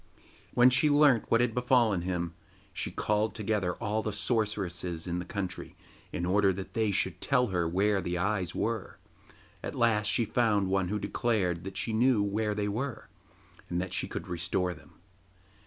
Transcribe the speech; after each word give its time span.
When 0.55 0.71
she 0.71 0.89
learnt 0.89 1.29
what 1.29 1.41
had 1.41 1.53
befallen 1.53 2.01
him 2.01 2.33
she 2.73 2.89
called 2.89 3.35
together 3.35 3.75
all 3.75 4.01
the 4.01 4.11
sorceresses 4.11 5.05
in 5.05 5.19
the 5.19 5.25
country 5.25 5.75
in 6.11 6.25
order 6.25 6.51
that 6.53 6.73
they 6.73 6.89
should 6.89 7.21
tell 7.21 7.49
her 7.49 7.69
where 7.69 8.01
the 8.01 8.17
eyes 8.17 8.55
were. 8.55 8.97
At 9.61 9.75
last 9.75 10.07
she 10.07 10.25
found 10.25 10.69
one 10.69 10.87
who 10.87 10.97
declared 10.97 11.63
that 11.65 11.77
she 11.77 11.93
knew 11.93 12.23
where 12.23 12.55
they 12.55 12.67
were, 12.67 13.09
and 13.69 13.79
that 13.79 13.93
she 13.93 14.07
could 14.07 14.27
restore 14.27 14.73
them. 14.73 14.93